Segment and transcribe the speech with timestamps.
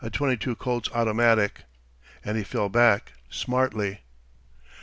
[0.11, 1.65] 22 Colt's automatic.
[2.25, 3.99] And he fell back smartly.